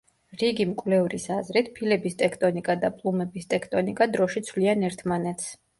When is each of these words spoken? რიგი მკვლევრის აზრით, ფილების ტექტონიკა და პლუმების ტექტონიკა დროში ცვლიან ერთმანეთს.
რიგი 0.43 0.65
მკვლევრის 0.69 1.27
აზრით, 1.35 1.69
ფილების 1.77 2.17
ტექტონიკა 2.23 2.79
და 2.87 2.93
პლუმების 2.97 3.49
ტექტონიკა 3.55 4.13
დროში 4.17 4.49
ცვლიან 4.51 4.91
ერთმანეთს. 4.93 5.59